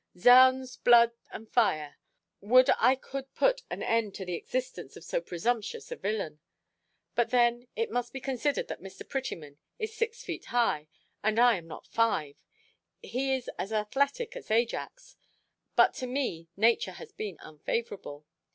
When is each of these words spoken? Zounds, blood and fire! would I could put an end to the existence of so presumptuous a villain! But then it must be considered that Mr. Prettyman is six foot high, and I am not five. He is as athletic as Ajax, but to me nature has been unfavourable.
Zounds, 0.17 0.77
blood 0.77 1.11
and 1.29 1.47
fire! 1.47 1.99
would 2.39 2.71
I 2.79 2.95
could 2.95 3.31
put 3.35 3.61
an 3.69 3.83
end 3.83 4.15
to 4.15 4.25
the 4.25 4.33
existence 4.33 4.97
of 4.97 5.03
so 5.03 5.21
presumptuous 5.21 5.91
a 5.91 5.95
villain! 5.95 6.39
But 7.13 7.29
then 7.29 7.67
it 7.75 7.91
must 7.91 8.11
be 8.11 8.19
considered 8.19 8.67
that 8.69 8.81
Mr. 8.81 9.07
Prettyman 9.07 9.59
is 9.77 9.93
six 9.93 10.23
foot 10.25 10.45
high, 10.45 10.87
and 11.21 11.37
I 11.39 11.55
am 11.55 11.67
not 11.67 11.85
five. 11.85 12.43
He 13.03 13.35
is 13.35 13.47
as 13.59 13.71
athletic 13.71 14.35
as 14.35 14.49
Ajax, 14.49 15.17
but 15.75 15.93
to 15.97 16.07
me 16.07 16.47
nature 16.57 16.93
has 16.93 17.11
been 17.11 17.37
unfavourable. 17.39 18.25